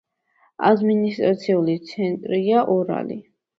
[0.69, 3.23] ადმინისტრაციული ცენტრია ორალი.